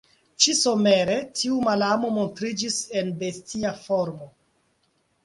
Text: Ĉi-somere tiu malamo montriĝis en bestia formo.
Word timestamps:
Ĉi-somere 0.43 1.17
tiu 1.39 1.57
malamo 1.67 2.09
montriĝis 2.15 2.79
en 3.03 3.13
bestia 3.21 3.75
formo. 3.83 4.31